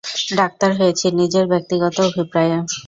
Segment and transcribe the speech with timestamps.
[0.37, 2.57] Doctor হয়েছি নিজের ব্যক্তিগত অভিপ্রায়ে।